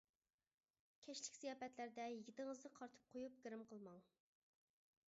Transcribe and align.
كەچلىك 1.07 1.37
زىياپەتلەردە 1.41 2.09
يىگىتىڭىزنى 2.15 2.73
قارىتىپ 2.81 3.07
قويۇپ 3.13 3.39
گىرىم 3.47 3.65
قىلماڭ. 3.75 4.03